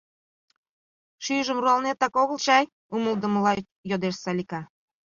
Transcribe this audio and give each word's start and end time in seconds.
—Шӱйжым 1.23 1.57
руалнетак 1.63 2.13
огыл 2.21 2.37
чай?— 2.45 2.63
умылыдымыла 2.95 3.51
йодеш 3.89 4.15
Салика. 4.23 4.61